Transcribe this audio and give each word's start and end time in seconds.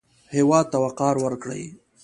هېواد 0.35 0.65
ته 0.71 0.77
وقار 0.85 1.15
ورکړئ 1.25 1.63